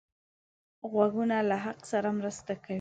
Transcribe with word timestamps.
غوږونه 0.91 1.37
له 1.49 1.55
حق 1.63 1.79
سره 1.91 2.09
مرسته 2.19 2.51
کوي 2.63 2.69